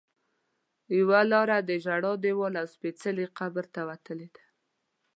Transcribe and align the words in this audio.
یوه 0.97 1.19
لاره 1.31 1.57
د 1.69 1.69
ژړا 1.83 2.11
دیوال 2.23 2.53
او 2.61 2.67
سپېڅلي 2.75 3.25
قبر 3.37 3.65
ته 3.73 3.81
وتلې 3.89 4.27
ده. 4.35 4.43